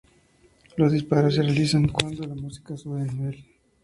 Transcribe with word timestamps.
Los 0.77 0.93
disparos 0.93 1.35
se 1.35 1.43
realizan 1.43 1.87
cuando 1.89 2.23
la 2.25 2.33
música 2.33 2.75
sube 2.75 3.03
de 3.03 3.13
nivel. 3.13 3.45